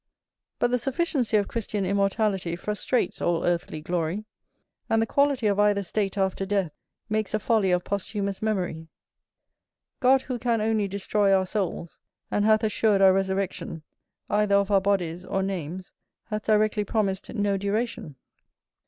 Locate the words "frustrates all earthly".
2.55-3.81